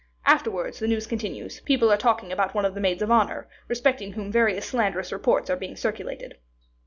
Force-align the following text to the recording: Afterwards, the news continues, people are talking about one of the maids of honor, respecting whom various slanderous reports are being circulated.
Afterwards, 0.25 0.79
the 0.79 0.87
news 0.87 1.05
continues, 1.05 1.59
people 1.59 1.91
are 1.91 1.95
talking 1.95 2.31
about 2.31 2.55
one 2.55 2.65
of 2.65 2.73
the 2.73 2.81
maids 2.81 3.03
of 3.03 3.11
honor, 3.11 3.47
respecting 3.67 4.13
whom 4.13 4.31
various 4.31 4.65
slanderous 4.65 5.11
reports 5.11 5.47
are 5.47 5.55
being 5.55 5.75
circulated. 5.75 6.39